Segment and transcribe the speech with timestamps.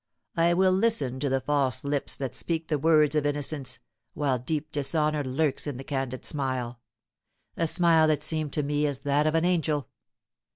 [0.35, 3.77] I will listen to the false lips that speak the words of innocence,
[4.15, 6.79] while deep dishonour lurks in the candid smile,
[7.55, 9.89] a smile that seemed to me as that of an angel.